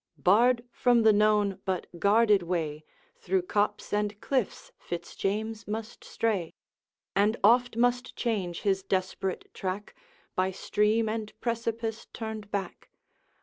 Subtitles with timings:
[0.17, 2.83] Barred from the known but guarded way,
[3.19, 6.55] Through copse and cliffs Fitz James must stray,
[7.15, 9.93] And oft must change his desperate track,
[10.35, 12.89] By stream and precipice turned back.